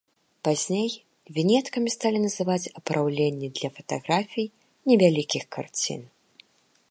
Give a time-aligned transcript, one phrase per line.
[0.47, 0.93] Пазней
[1.35, 4.51] віньеткамі сталі называць апраўленні для фатаграфій,
[4.93, 6.01] невялікіх карцін.